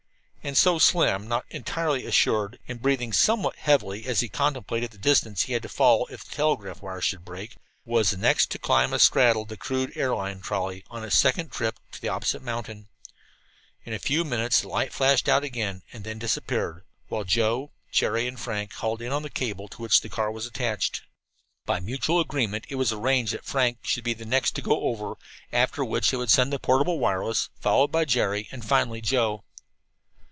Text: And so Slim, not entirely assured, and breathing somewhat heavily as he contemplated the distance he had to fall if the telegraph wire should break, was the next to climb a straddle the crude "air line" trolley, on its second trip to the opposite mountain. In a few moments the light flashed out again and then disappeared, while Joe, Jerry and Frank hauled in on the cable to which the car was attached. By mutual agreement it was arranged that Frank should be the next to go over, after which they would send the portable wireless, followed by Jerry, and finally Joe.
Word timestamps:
And 0.43 0.57
so 0.57 0.79
Slim, 0.79 1.27
not 1.27 1.45
entirely 1.51 2.03
assured, 2.07 2.57
and 2.67 2.81
breathing 2.81 3.13
somewhat 3.13 3.57
heavily 3.57 4.07
as 4.07 4.21
he 4.21 4.27
contemplated 4.27 4.89
the 4.89 4.97
distance 4.97 5.43
he 5.43 5.53
had 5.53 5.61
to 5.61 5.69
fall 5.69 6.07
if 6.09 6.23
the 6.25 6.33
telegraph 6.35 6.81
wire 6.81 6.99
should 6.99 7.23
break, 7.23 7.57
was 7.85 8.09
the 8.09 8.17
next 8.17 8.49
to 8.49 8.57
climb 8.57 8.91
a 8.91 8.97
straddle 8.97 9.45
the 9.45 9.55
crude 9.55 9.93
"air 9.95 10.15
line" 10.15 10.41
trolley, 10.41 10.83
on 10.89 11.03
its 11.03 11.15
second 11.15 11.51
trip 11.51 11.79
to 11.91 12.01
the 12.01 12.09
opposite 12.09 12.41
mountain. 12.41 12.87
In 13.85 13.93
a 13.93 13.99
few 13.99 14.23
moments 14.23 14.61
the 14.61 14.69
light 14.69 14.91
flashed 14.91 15.29
out 15.29 15.43
again 15.43 15.83
and 15.93 16.03
then 16.03 16.17
disappeared, 16.17 16.85
while 17.07 17.23
Joe, 17.23 17.69
Jerry 17.91 18.27
and 18.27 18.39
Frank 18.39 18.73
hauled 18.73 19.03
in 19.03 19.11
on 19.11 19.21
the 19.21 19.29
cable 19.29 19.67
to 19.67 19.81
which 19.83 20.01
the 20.01 20.09
car 20.09 20.31
was 20.31 20.47
attached. 20.47 21.03
By 21.67 21.79
mutual 21.79 22.19
agreement 22.19 22.65
it 22.67 22.75
was 22.75 22.91
arranged 22.91 23.33
that 23.33 23.45
Frank 23.45 23.77
should 23.83 24.03
be 24.03 24.15
the 24.15 24.25
next 24.25 24.53
to 24.53 24.63
go 24.63 24.81
over, 24.85 25.13
after 25.53 25.85
which 25.85 26.09
they 26.09 26.17
would 26.17 26.31
send 26.31 26.51
the 26.51 26.57
portable 26.57 26.97
wireless, 26.97 27.49
followed 27.59 27.91
by 27.91 28.05
Jerry, 28.05 28.47
and 28.51 28.65
finally 28.65 29.01
Joe. 29.01 29.43